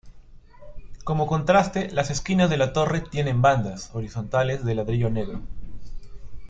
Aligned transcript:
Como 1.03 1.27
contraste 1.27 1.91
las 1.91 2.09
esquinas 2.09 2.49
de 2.49 2.57
la 2.57 2.73
torre 2.73 3.01
tienen 3.01 3.43
bandas 3.43 3.91
horizontales 3.93 4.65
de 4.65 4.73
ladrillo 4.73 5.11
negro. 5.11 5.43